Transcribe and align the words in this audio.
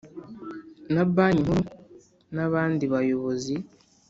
na 0.93 1.03
Banki 1.15 1.41
Nkuru 1.45 1.61
n 2.35 2.37
abandi 2.47 2.83
bayobozi 2.93 3.55